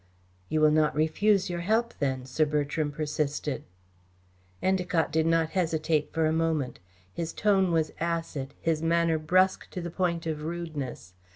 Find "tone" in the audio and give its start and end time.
7.33-7.71